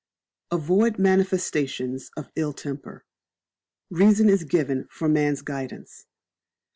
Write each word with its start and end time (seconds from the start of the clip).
Avoid 0.49 0.97
Manifestations 0.97 2.09
of 2.17 2.31
Ill 2.35 2.53
temper. 2.53 3.05
Reason 3.91 4.29
is 4.29 4.45
given 4.45 4.87
for 4.89 5.07
man's 5.07 5.43
guidance. 5.43 6.07